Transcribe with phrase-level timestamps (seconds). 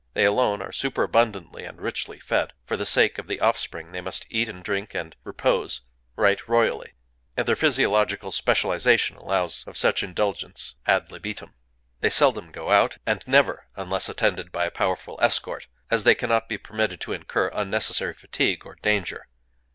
[0.15, 4.49] They alone are superabundantly and richly fed:—for the sake of the offspring they must eat
[4.49, 5.81] and drink and repose
[6.15, 6.93] right royally;
[7.37, 11.53] and their physiological specialization allows of such indulgence ad libitum.
[11.99, 16.49] They seldom go out, and never unless attended by a powerful escort; as they cannot
[16.49, 19.27] be permitted to incur unnecessary fatigue or danger.